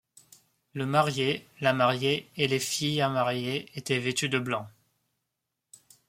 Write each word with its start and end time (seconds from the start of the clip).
Le 0.73 0.87
marié, 0.87 1.47
la 1.59 1.73
mariée 1.73 2.27
et 2.35 2.47
les 2.47 2.57
filles 2.59 3.01
à 3.01 3.09
marier 3.09 3.69
étaient 3.75 3.99
vêtus 3.99 4.29
de 4.29 4.39
blanc. 4.39 4.67